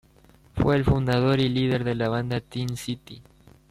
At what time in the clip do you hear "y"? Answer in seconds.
1.39-1.47